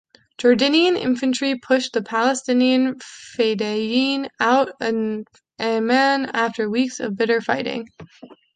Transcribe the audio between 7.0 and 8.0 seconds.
bitter fighting.